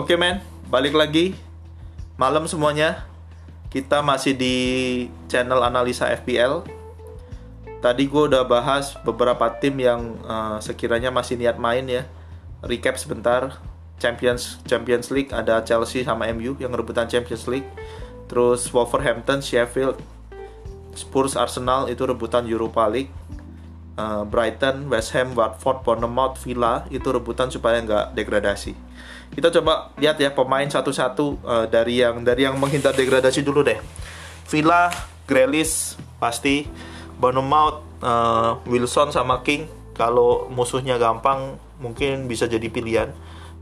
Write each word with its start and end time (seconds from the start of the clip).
Oke 0.00 0.16
men, 0.16 0.40
balik 0.72 0.96
lagi 0.96 1.36
malam 2.16 2.48
semuanya. 2.48 3.04
Kita 3.68 4.00
masih 4.00 4.32
di 4.32 4.56
channel 5.28 5.60
analisa 5.60 6.08
FPL. 6.08 6.64
Tadi 7.84 8.08
gue 8.08 8.22
udah 8.32 8.40
bahas 8.48 8.96
beberapa 9.04 9.52
tim 9.60 9.76
yang 9.76 10.16
uh, 10.24 10.56
sekiranya 10.56 11.12
masih 11.12 11.36
niat 11.36 11.60
main 11.60 11.84
ya. 11.84 12.08
Recap 12.64 12.96
sebentar. 12.96 13.60
Champions 14.00 14.64
Champions 14.64 15.12
League 15.12 15.36
ada 15.36 15.60
Chelsea 15.68 16.00
sama 16.00 16.32
MU 16.32 16.56
yang 16.56 16.72
rebutan 16.72 17.04
Champions 17.04 17.44
League. 17.44 17.68
Terus 18.24 18.72
Wolverhampton, 18.72 19.44
Sheffield, 19.44 20.00
Spurs, 20.96 21.36
Arsenal 21.36 21.92
itu 21.92 22.08
rebutan 22.08 22.48
Europa 22.48 22.88
League. 22.88 23.12
Uh, 24.00 24.24
Brighton, 24.24 24.88
West 24.88 25.12
Ham, 25.12 25.36
Watford, 25.36 25.84
Bournemouth, 25.84 26.40
Villa 26.40 26.88
itu 26.88 27.04
rebutan 27.12 27.52
supaya 27.52 27.84
nggak 27.84 28.16
degradasi. 28.16 28.72
Kita 29.28 29.52
coba 29.60 29.92
lihat 30.00 30.16
ya 30.16 30.32
pemain 30.32 30.64
satu-satu 30.64 31.36
uh, 31.44 31.66
dari 31.68 32.00
yang 32.00 32.24
dari 32.24 32.48
yang 32.48 32.56
menghindar 32.56 32.96
degradasi 32.96 33.44
dulu 33.44 33.60
deh. 33.60 33.76
Villa, 34.48 34.88
Grealish 35.28 36.00
pasti, 36.16 36.64
Bournemouth, 37.20 37.84
uh, 38.00 38.56
Wilson 38.64 39.12
sama 39.12 39.44
King. 39.44 39.68
Kalau 39.92 40.48
musuhnya 40.48 40.96
gampang 40.96 41.60
mungkin 41.76 42.24
bisa 42.24 42.48
jadi 42.48 42.72
pilihan. 42.72 43.12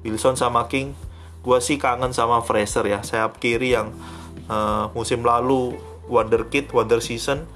Wilson 0.07 0.38
sama 0.38 0.70
King. 0.70 0.95
Gua 1.43 1.59
sih 1.59 1.82
kangen 1.82 2.15
sama 2.15 2.46
Fraser 2.46 2.87
ya, 2.87 3.02
sayap 3.02 3.43
kiri 3.43 3.74
yang 3.74 3.91
uh, 4.46 4.87
musim 4.95 5.27
lalu 5.27 5.74
wonderkid, 6.07 6.70
wonder 6.70 7.02
season 7.02 7.51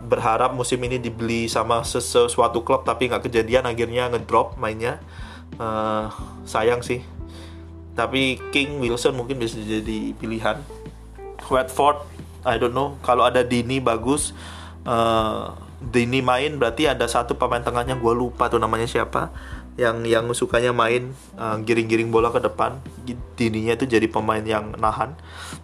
berharap 0.00 0.56
musim 0.56 0.80
ini 0.80 0.96
dibeli 0.96 1.44
sama 1.46 1.84
sesuatu 1.84 2.64
klub 2.64 2.88
tapi 2.88 3.12
nggak 3.12 3.28
kejadian 3.28 3.68
akhirnya 3.68 4.08
ngedrop 4.08 4.56
mainnya. 4.56 4.98
Uh, 5.60 6.08
sayang 6.48 6.80
sih. 6.80 7.04
Tapi 7.92 8.40
King 8.48 8.80
Wilson 8.80 9.12
mungkin 9.12 9.36
bisa 9.36 9.60
jadi 9.60 10.16
pilihan. 10.16 10.64
Watford 11.50 12.06
I 12.46 12.56
don't 12.56 12.72
know. 12.72 12.96
Kalau 13.04 13.28
ada 13.28 13.44
Dini 13.44 13.82
bagus. 13.82 14.32
Uh, 14.88 15.52
Dini 15.80 16.20
main 16.20 16.60
berarti 16.60 16.88
ada 16.88 17.08
satu 17.08 17.36
pemain 17.36 17.60
tengahnya 17.60 17.96
gue 17.96 18.12
lupa 18.12 18.52
tuh 18.52 18.60
namanya 18.60 18.84
siapa 18.84 19.32
yang 19.80 20.04
yang 20.04 20.28
sukanya 20.36 20.76
main 20.76 21.16
uh, 21.40 21.56
giring-giring 21.60 22.12
bola 22.12 22.28
ke 22.28 22.40
depan. 22.40 22.80
Dininya 23.36 23.76
itu 23.76 23.88
jadi 23.88 24.04
pemain 24.08 24.44
yang 24.44 24.76
nahan. 24.76 25.16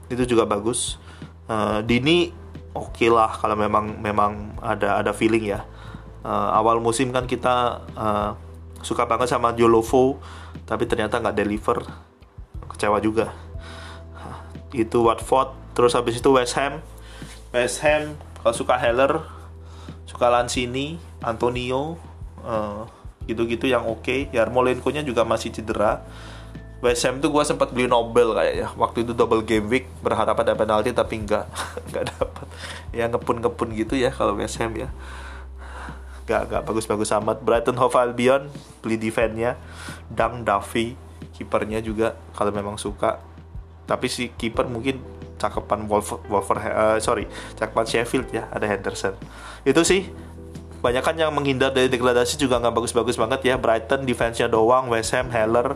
Itu 0.09 0.25
juga 0.25 0.49
bagus. 0.49 1.01
Uh, 1.49 1.85
Dini 1.85 2.33
oke 2.77 2.93
okay 2.93 3.09
lah 3.09 3.33
kalau 3.41 3.57
memang 3.57 3.97
memang 3.99 4.57
ada 4.61 5.01
ada 5.01 5.13
feeling 5.17 5.49
ya. 5.49 5.65
Uh, 6.27 6.51
awal 6.59 6.83
musim 6.83 7.15
kan 7.15 7.25
kita 7.25 7.87
uh, 7.95 8.35
suka 8.83 9.07
banget 9.07 9.31
sama 9.31 9.55
Jolovo 9.55 10.21
tapi 10.69 10.85
ternyata 10.85 11.19
nggak 11.19 11.37
deliver. 11.37 11.81
Kecewa 12.69 13.01
juga. 13.01 13.33
Itu 14.75 15.07
Watford 15.09 15.55
terus 15.73 15.97
habis 15.97 16.21
itu 16.21 16.29
West 16.35 16.59
Ham. 16.61 16.85
West 17.55 17.81
Ham 17.81 18.19
kalau 18.43 18.55
suka 18.55 18.77
Heller 18.77 19.25
suka 20.07 20.31
Lansini 20.31 21.01
Antonio 21.25 21.97
uh, 22.45 22.85
gitu-gitu 23.27 23.67
yang 23.67 23.89
oke. 23.89 24.05
Okay. 24.05 24.21
Yarmolenko 24.31 24.93
nya 24.93 25.03
juga 25.03 25.27
masih 25.27 25.51
cedera 25.55 26.05
West 26.87 27.03
Ham 27.03 27.19
tuh 27.19 27.35
gue 27.35 27.43
sempat 27.43 27.75
beli 27.75 27.91
Nobel 27.91 28.31
kayaknya. 28.31 28.71
Waktu 28.79 29.03
itu 29.03 29.11
double 29.11 29.43
game 29.43 29.67
week 29.67 29.91
berharap 30.07 30.39
ada 30.39 30.55
penalti 30.55 30.95
tapi 30.95 31.19
nggak 31.27 31.45
nggak 31.91 32.05
dapat. 32.15 32.47
Ya 32.95 33.11
ngepun 33.11 33.43
ngepun 33.43 33.75
gitu 33.75 33.99
ya 33.99 34.15
kalau 34.15 34.39
West 34.39 34.63
Ham 34.63 34.79
ya. 34.79 34.95
Nggak 36.31 36.41
nggak 36.47 36.63
bagus-bagus 36.63 37.11
amat. 37.19 37.43
Brighton 37.43 37.75
Hove 37.75 37.99
Albion 37.99 38.47
beli 38.87 38.95
defense-nya. 38.95 39.59
Dang 40.07 40.47
Duffy 40.47 40.95
kipernya 41.35 41.83
juga 41.83 42.15
kalau 42.39 42.55
memang 42.55 42.79
suka. 42.79 43.19
Tapi 43.91 44.07
si 44.07 44.31
kiper 44.31 44.71
mungkin 44.71 45.03
cakepan 45.37 45.85
Wolver, 45.85 46.19
Wolver 46.33 46.57
uh, 46.65 46.97
sorry 46.97 47.29
cakepan 47.61 47.85
Sheffield 47.85 48.31
ya 48.31 48.47
ada 48.55 48.65
Henderson. 48.65 49.19
Itu 49.67 49.83
sih 49.83 50.07
banyak 50.81 51.03
kan 51.03 51.19
yang 51.19 51.35
menghindar 51.35 51.75
dari 51.75 51.91
degradasi 51.91 52.39
juga 52.39 52.63
nggak 52.63 52.75
bagus-bagus 52.79 53.19
banget 53.19 53.43
ya. 53.43 53.55
Brighton 53.59 54.07
defense-nya 54.07 54.47
doang 54.47 54.87
West 54.87 55.11
Ham 55.19 55.35
Heller 55.35 55.75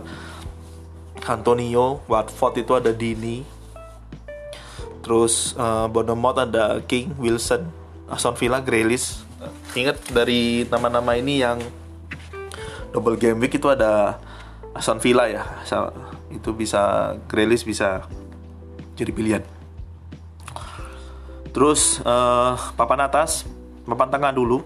Antonio, 1.30 2.02
Watford 2.10 2.66
itu 2.66 2.74
ada 2.74 2.91
Dini, 2.91 3.46
terus 5.06 5.54
uh, 5.54 5.86
Bournemouth 5.86 6.42
ada 6.42 6.82
King, 6.82 7.14
Wilson, 7.14 7.70
Aston 8.10 8.34
Villa, 8.34 8.58
Grealish. 8.58 9.22
Ingat 9.78 10.10
dari 10.10 10.66
nama-nama 10.66 11.14
ini 11.14 11.38
yang 11.38 11.62
double 12.90 13.14
game 13.14 13.38
week 13.38 13.54
itu 13.54 13.70
ada 13.70 14.19
Aston 14.74 14.98
Villa 14.98 15.30
ya, 15.30 15.46
itu 16.34 16.50
bisa 16.50 17.14
Grealish 17.30 17.62
bisa 17.62 18.02
jadi 18.98 19.14
pilihan. 19.14 19.42
Terus 21.50 22.02
uh, 22.02 22.54
papan 22.74 23.06
atas, 23.06 23.46
papan 23.86 24.10
tengah 24.10 24.34
dulu. 24.34 24.62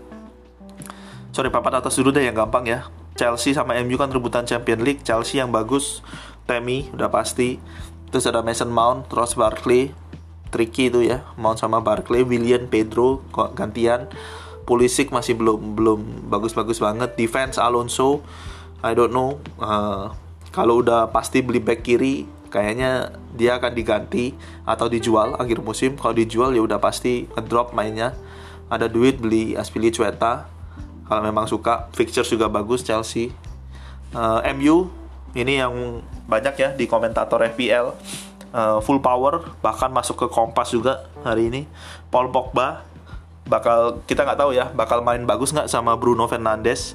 Sorry 1.33 1.51
papan 1.51 1.81
atas 1.81 1.97
dulu 1.97 2.13
deh 2.13 2.25
yang 2.25 2.37
gampang 2.37 2.65
ya. 2.69 2.89
Chelsea 3.15 3.55
sama 3.55 3.79
MU 3.83 3.95
kan 3.95 4.11
rebutan 4.11 4.45
Champion 4.45 4.83
League. 4.83 5.03
Chelsea 5.07 5.39
yang 5.39 5.51
bagus 5.55 6.03
Temi 6.45 6.93
udah 6.93 7.09
pasti. 7.09 7.57
Terus 8.13 8.31
ada 8.31 8.45
Mason 8.45 8.71
Mount 8.71 9.11
terus 9.11 9.35
Barkley 9.35 9.91
tricky 10.55 10.87
itu 10.87 11.03
ya 11.03 11.27
Mount 11.35 11.59
sama 11.59 11.83
Barkley 11.83 12.23
William 12.23 12.71
Pedro 12.71 13.27
gantian. 13.59 14.07
Pulisic 14.65 15.13
masih 15.13 15.37
belum 15.37 15.77
belum 15.77 16.01
bagus-bagus 16.31 16.81
banget. 16.81 17.19
Defense 17.19 17.61
Alonso 17.61 18.25
I 18.85 18.93
don't 18.95 19.13
know. 19.13 19.41
Uh, 19.59 20.13
kalau 20.55 20.85
udah 20.85 21.11
pasti 21.11 21.43
beli 21.43 21.59
back 21.59 21.83
kiri 21.83 22.29
kayaknya 22.53 23.11
dia 23.35 23.59
akan 23.59 23.75
diganti 23.75 24.31
atau 24.63 24.87
dijual 24.87 25.35
akhir 25.35 25.59
musim. 25.65 25.99
Kalau 25.99 26.15
dijual 26.15 26.55
ya 26.55 26.63
udah 26.63 26.79
pasti 26.79 27.27
ngedrop 27.35 27.75
mainnya. 27.75 28.15
Ada 28.71 28.87
duit 28.87 29.19
beli 29.19 29.59
Aspilicueta. 29.59 30.47
Kalau 31.05 31.21
memang 31.21 31.45
suka 31.51 31.91
fixture 31.93 32.25
juga 32.25 32.49
bagus 32.49 32.87
Chelsea. 32.87 33.35
Uh, 34.15 34.41
MU 34.55 35.04
ini 35.35 35.59
yang 35.59 36.01
banyak 36.31 36.55
ya 36.57 36.69
di 36.73 36.87
komentator 36.87 37.43
FPL 37.43 37.93
uh, 38.55 38.79
full 38.81 39.03
power 39.03 39.59
bahkan 39.61 39.91
masuk 39.91 40.25
ke 40.25 40.27
Kompas 40.31 40.71
juga 40.71 41.11
hari 41.27 41.51
ini. 41.51 41.63
Paul 42.09 42.31
Pogba 42.31 42.87
bakal 43.45 44.01
kita 44.09 44.25
nggak 44.25 44.41
tahu 44.41 44.57
ya 44.57 44.73
bakal 44.73 45.05
main 45.05 45.27
bagus 45.29 45.53
nggak 45.53 45.67
sama 45.67 45.99
Bruno 45.99 46.31
Fernandes. 46.31 46.95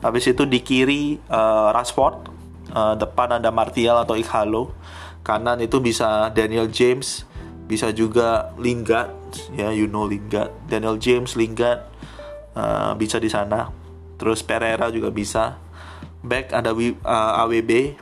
Habis 0.00 0.32
itu 0.32 0.48
di 0.48 0.64
kiri 0.64 1.20
uh, 1.28 1.74
Rashford 1.76 2.30
uh, 2.72 2.94
depan 2.96 3.36
ada 3.36 3.50
Martial 3.52 4.00
atau 4.00 4.16
Ighalo. 4.16 4.72
Kanan 5.20 5.60
itu 5.60 5.82
bisa 5.84 6.32
Daniel 6.32 6.70
James 6.72 7.28
bisa 7.68 7.94
juga 7.94 8.50
Lingard 8.56 9.12
ya 9.52 9.74
you 9.74 9.90
know 9.90 10.06
Lingard. 10.06 10.54
Daniel 10.70 10.96
James 10.96 11.36
Lingard 11.36 11.84
uh, 12.54 12.94
bisa 12.96 13.20
di 13.20 13.28
sana. 13.28 13.68
Terus 14.16 14.44
Pereira 14.44 14.88
juga 14.92 15.08
bisa 15.12 15.60
back 16.20 16.52
ada 16.52 16.72
uh, 16.72 17.40
AWB 17.44 17.96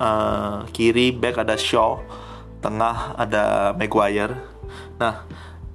uh, 0.00 0.68
kiri 0.72 1.12
back 1.14 1.40
ada 1.40 1.56
Shaw 1.56 2.00
tengah 2.58 3.14
ada 3.14 3.72
Maguire. 3.74 4.34
Nah 4.98 5.24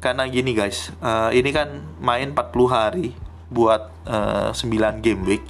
karena 0.04 0.28
gini 0.28 0.52
guys 0.52 0.92
uh, 1.00 1.32
ini 1.32 1.50
kan 1.56 1.80
main 2.04 2.36
40 2.36 2.68
hari 2.68 3.16
buat 3.48 3.94
uh, 4.04 4.52
9 4.52 5.00
game 5.00 5.24
week 5.24 5.44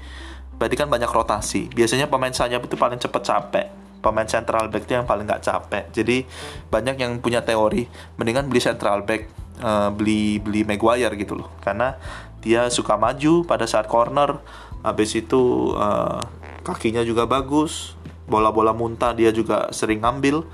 berarti 0.62 0.76
kan 0.78 0.88
banyak 0.88 1.10
rotasi. 1.10 1.68
Biasanya 1.74 2.08
pemain 2.08 2.32
sayap 2.32 2.62
itu 2.64 2.78
paling 2.78 3.02
cepet 3.02 3.22
capek 3.26 3.68
pemain 4.04 4.28
central 4.28 4.68
back 4.68 4.84
itu 4.84 5.00
yang 5.00 5.08
paling 5.08 5.24
nggak 5.24 5.42
capek. 5.42 5.88
Jadi 5.96 6.28
banyak 6.68 7.00
yang 7.00 7.24
punya 7.24 7.40
teori 7.40 7.88
mendingan 8.20 8.52
beli 8.52 8.60
central 8.60 9.08
back 9.08 9.43
uh, 9.62 9.90
beli 9.94 10.40
beli 10.42 10.66
Maguire 10.66 11.14
gitu 11.20 11.38
loh. 11.38 11.50
Karena 11.62 12.00
dia 12.42 12.72
suka 12.74 12.98
maju 12.98 13.46
pada 13.46 13.70
saat 13.70 13.86
corner 13.86 14.40
habis 14.84 15.16
itu 15.16 15.72
uh, 15.76 16.20
kakinya 16.64 17.04
juga 17.04 17.24
bagus 17.24 17.96
bola-bola 18.28 18.72
muntah 18.72 19.12
dia 19.12 19.30
juga 19.30 19.70
sering 19.76 20.02
ngambil. 20.02 20.48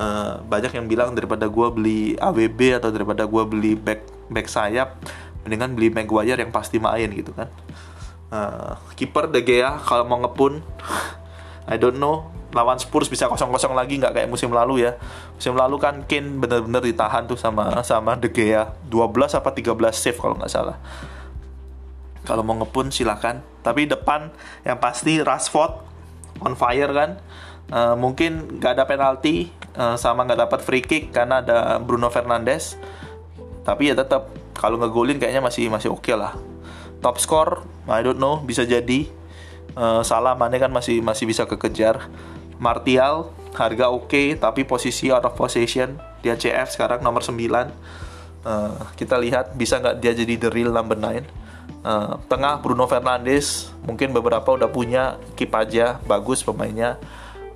Uh, 0.00 0.40
banyak 0.46 0.72
yang 0.72 0.86
bilang 0.88 1.12
daripada 1.12 1.44
gue 1.50 1.68
beli 1.74 2.00
AWB 2.16 2.80
atau 2.80 2.88
daripada 2.88 3.26
gue 3.28 3.42
beli 3.44 3.72
back 3.76 4.06
back 4.32 4.48
sayap 4.48 4.96
mendingan 5.44 5.76
beli 5.76 5.92
Maguire 5.92 6.40
yang 6.40 6.54
pasti 6.54 6.80
main 6.80 7.10
gitu 7.12 7.36
kan. 7.36 7.50
Uh, 8.30 8.78
kiper 8.94 9.26
De 9.26 9.42
Gea 9.42 9.82
kalau 9.82 10.06
mau 10.06 10.22
ngepun 10.22 10.62
I 11.72 11.76
don't 11.76 11.98
know 11.98 12.39
lawan 12.50 12.78
Spurs 12.82 13.06
bisa 13.06 13.30
kosong-kosong 13.30 13.74
lagi 13.78 13.98
nggak 13.98 14.14
kayak 14.14 14.28
musim 14.30 14.50
lalu 14.50 14.86
ya. 14.86 14.98
Musim 15.38 15.54
lalu 15.54 15.78
kan 15.78 16.02
Kane 16.06 16.38
bener-bener 16.42 16.82
ditahan 16.82 17.26
tuh 17.30 17.38
sama 17.38 17.82
sama 17.86 18.18
De 18.18 18.30
Gea. 18.30 18.74
12 18.90 19.38
apa 19.38 19.50
13 19.54 19.74
save 19.94 20.18
kalau 20.18 20.34
nggak 20.34 20.50
salah. 20.50 20.76
Kalau 22.26 22.42
mau 22.44 22.58
ngepun 22.58 22.92
silahkan 22.92 23.40
tapi 23.62 23.86
depan 23.86 24.32
yang 24.66 24.78
pasti 24.82 25.22
Rashford 25.22 25.72
on 26.42 26.54
fire 26.58 26.90
kan. 26.90 27.10
Uh, 27.70 27.94
mungkin 27.94 28.58
nggak 28.58 28.82
ada 28.82 28.84
penalti 28.84 29.46
uh, 29.78 29.94
sama 29.94 30.26
nggak 30.26 30.42
dapat 30.50 30.60
free 30.66 30.82
kick 30.82 31.14
karena 31.14 31.38
ada 31.38 31.78
Bruno 31.78 32.10
Fernandes. 32.10 32.74
Tapi 33.62 33.92
ya 33.92 33.94
tetap 33.94 34.34
kalau 34.58 34.76
ngegolin 34.82 35.22
kayaknya 35.22 35.38
masih 35.38 35.70
masih 35.70 35.94
oke 35.94 36.02
okay 36.02 36.18
lah. 36.18 36.34
Top 36.98 37.22
score 37.22 37.62
I 37.86 38.02
don't 38.02 38.18
know 38.18 38.42
bisa 38.42 38.66
jadi. 38.66 39.06
Uh, 39.70 40.02
salah 40.02 40.34
mana 40.34 40.58
kan 40.58 40.74
masih 40.74 40.98
masih 40.98 41.30
bisa 41.30 41.46
kekejar 41.46 42.10
Martial 42.60 43.32
harga 43.56 43.90
oke 43.90 44.06
okay, 44.06 44.38
tapi 44.38 44.62
posisi 44.62 45.10
out 45.10 45.26
of 45.26 45.34
possession 45.34 45.98
dia 46.20 46.38
CF 46.38 46.76
sekarang 46.76 47.02
nomor 47.02 47.24
9 47.24 47.34
uh, 47.40 47.66
kita 48.94 49.16
lihat 49.18 49.56
bisa 49.58 49.80
nggak 49.80 49.98
dia 49.98 50.12
jadi 50.14 50.34
the 50.36 50.50
real 50.52 50.70
number 50.70 50.94
9 50.94 51.40
uh, 51.84 52.20
tengah 52.28 52.60
Bruno 52.60 52.84
Fernandes 52.86 53.72
mungkin 53.84 54.12
beberapa 54.12 54.54
udah 54.54 54.68
punya 54.68 55.16
keep 55.36 55.52
aja 55.54 55.98
bagus 56.04 56.44
pemainnya. 56.44 57.00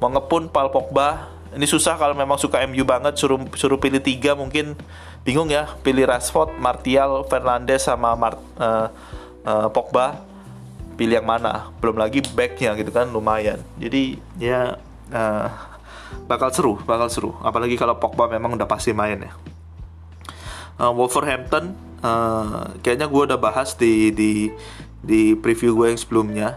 Mau 0.00 0.10
ngepun 0.10 0.50
Paul 0.50 0.72
Pogba 0.72 1.32
ini 1.54 1.70
susah 1.70 1.94
kalau 1.94 2.18
memang 2.18 2.34
suka 2.34 2.58
MU 2.66 2.82
banget 2.82 3.14
suruh 3.14 3.38
suruh 3.54 3.78
pilih 3.78 4.02
tiga 4.02 4.34
mungkin. 4.34 4.74
Bingung 5.24 5.48
ya 5.48 5.70
pilih 5.80 6.04
Rashford, 6.04 6.60
Martial, 6.60 7.24
Fernandes 7.24 7.88
sama 7.88 8.12
Mart, 8.12 8.36
uh, 8.60 8.92
uh, 9.46 9.68
Pogba. 9.72 10.20
Pilih 10.94 11.18
yang 11.18 11.26
mana? 11.26 11.74
Belum 11.82 11.98
lagi 11.98 12.22
backnya 12.22 12.76
gitu 12.78 12.94
kan 12.94 13.10
lumayan. 13.10 13.58
Jadi 13.80 14.18
ya 14.38 14.78
uh, 15.12 15.48
bakal 16.24 16.48
seru 16.54 16.72
bakal 16.86 17.08
seru. 17.10 17.30
Apalagi 17.42 17.76
kalau 17.76 17.98
Pogba 17.98 18.30
memang 18.30 18.54
udah 18.54 18.68
pasti 18.68 18.94
main 18.94 19.20
ya. 19.20 19.32
Uh, 20.74 20.90
Wolverhampton 20.94 21.74
uh, 22.02 22.74
kayaknya 22.82 23.06
gue 23.06 23.22
udah 23.32 23.38
bahas 23.38 23.74
di 23.78 24.10
di 24.10 24.50
di 25.04 25.36
preview 25.36 25.76
gue 25.76 25.92
yang 25.94 26.00
sebelumnya. 26.00 26.48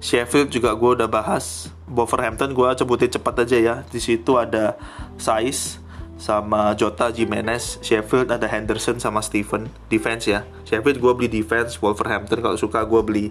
Sheffield 0.00 0.48
juga 0.48 0.72
gue 0.72 0.96
udah 0.96 1.08
bahas. 1.10 1.68
Wolverhampton 1.84 2.56
gue 2.56 2.68
sebutin 2.72 3.12
cepat 3.12 3.44
aja 3.44 3.58
ya. 3.60 3.74
Di 3.84 4.00
situ 4.00 4.40
ada 4.40 4.80
Saiz 5.20 5.76
sama 6.16 6.72
Jota 6.72 7.12
Jimenez. 7.12 7.76
Sheffield 7.84 8.32
ada 8.32 8.48
Henderson 8.48 8.96
sama 8.96 9.20
Steven. 9.20 9.68
Defense 9.92 10.24
ya. 10.24 10.48
Sheffield 10.64 11.04
gue 11.04 11.12
beli 11.12 11.28
defense 11.28 11.76
Wolverhampton 11.84 12.40
kalau 12.40 12.56
suka 12.56 12.80
gue 12.88 13.00
beli 13.04 13.26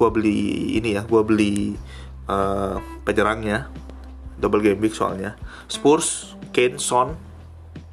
gue 0.00 0.08
beli 0.10 0.40
ini 0.82 0.98
ya 0.98 1.06
gue 1.06 1.22
beli 1.22 1.78
uh, 2.26 2.82
penyerangnya 3.06 3.70
double 4.40 4.64
game 4.64 4.80
week 4.80 4.96
soalnya. 4.96 5.36
Spurs 5.68 6.34
Kane 6.56 6.80
Son. 6.80 7.14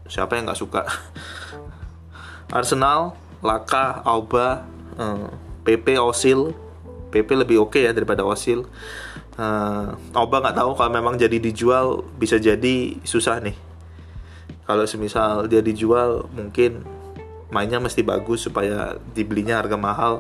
Siapa 0.08 0.40
yang 0.40 0.48
nggak 0.48 0.60
suka? 0.60 0.88
Arsenal 2.58 3.14
Laka 3.44 4.02
Auba 4.08 4.64
uh, 4.96 5.28
PP 5.68 6.00
Osil 6.00 6.56
PP 7.12 7.28
lebih 7.36 7.60
oke 7.64 7.76
okay 7.76 7.88
ya 7.88 7.92
daripada 7.92 8.24
Osil 8.24 8.64
uh, 9.38 9.88
Auba 10.16 10.38
nggak 10.40 10.58
tahu 10.58 10.72
kalau 10.76 10.92
memang 10.92 11.16
jadi 11.20 11.38
dijual 11.38 12.08
bisa 12.18 12.40
jadi 12.42 12.98
susah 13.04 13.44
nih. 13.44 13.58
Kalau 14.68 14.84
semisal 14.84 15.48
dia 15.48 15.64
dijual 15.64 16.28
mungkin 16.36 16.84
mainnya 17.48 17.80
mesti 17.80 18.04
bagus 18.04 18.44
supaya 18.44 19.00
dibelinya 19.16 19.64
harga 19.64 19.80
mahal. 19.80 20.14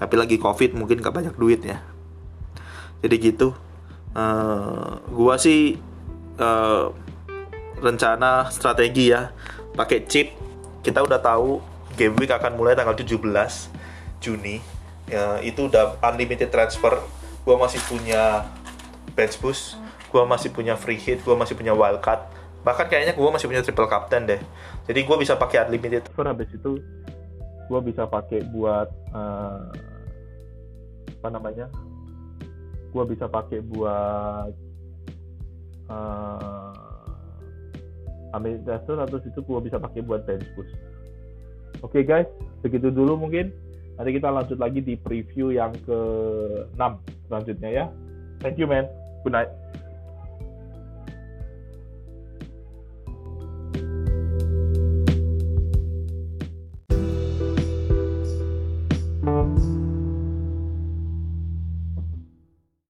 Tapi 0.00 0.14
lagi 0.16 0.36
covid 0.40 0.72
mungkin 0.72 1.04
gak 1.04 1.12
banyak 1.12 1.36
duit 1.36 1.60
ya. 1.62 1.84
Jadi 3.04 3.16
gitu 3.20 3.52
uh, 4.14 5.00
gua 5.12 5.34
sih 5.36 5.76
uh, 6.38 6.92
rencana 7.80 8.48
strategi 8.48 9.12
ya. 9.12 9.32
Pakai 9.72 10.04
chip 10.04 10.32
kita 10.84 11.00
udah 11.04 11.20
tahu 11.22 11.60
game 11.96 12.16
week 12.18 12.32
akan 12.32 12.56
mulai 12.56 12.76
tanggal 12.76 12.96
17 12.96 13.18
Juni. 14.22 14.62
Ya, 15.10 15.42
itu 15.44 15.68
udah 15.68 15.98
unlimited 16.00 16.48
transfer. 16.48 17.00
Gua 17.42 17.58
masih 17.58 17.82
punya 17.84 18.46
bench 19.12 19.36
boost 19.42 19.76
gua 20.12 20.28
masih 20.28 20.52
punya 20.52 20.76
free 20.76 21.00
hit 21.00 21.24
gua 21.24 21.36
masih 21.36 21.56
punya 21.56 21.72
wildcard 21.72 22.20
bahkan 22.62 22.86
kayaknya 22.86 23.18
gue 23.18 23.30
masih 23.30 23.50
punya 23.50 23.62
triple 23.62 23.90
captain 23.90 24.22
deh. 24.22 24.40
Jadi 24.86 25.02
gue 25.02 25.16
bisa 25.18 25.34
pakai 25.34 25.66
unlimited. 25.66 26.06
Transfer 26.06 26.26
habis 26.30 26.50
itu 26.54 26.78
gue 27.66 27.80
bisa 27.82 28.06
pakai 28.06 28.46
buat 28.54 28.88
uh, 29.10 29.66
apa 31.22 31.28
namanya 31.30 31.66
gue 32.92 33.04
bisa 33.08 33.24
pakai 33.26 33.64
buat 33.64 34.52
uh, 35.88 36.70
Unlimited 38.32 38.64
transfer 38.64 38.96
atau 38.96 39.18
situ 39.20 39.40
gue 39.44 39.58
bisa 39.64 39.76
pakai 39.80 40.00
buat 40.04 40.24
bench 40.24 40.46
boost 40.56 40.72
oke 41.82 41.92
okay, 41.92 42.04
guys 42.04 42.28
begitu 42.62 42.88
dulu 42.94 43.18
mungkin. 43.18 43.50
Nanti 43.98 44.16
kita 44.16 44.32
lanjut 44.32 44.56
lagi 44.56 44.80
di 44.80 44.96
preview 44.96 45.52
yang 45.52 45.74
ke 45.84 45.98
6 46.74 46.80
selanjutnya 47.28 47.70
ya. 47.70 47.84
Thank 48.40 48.56
you 48.56 48.64
man. 48.64 48.88
Good 49.22 49.36
night 49.36 49.50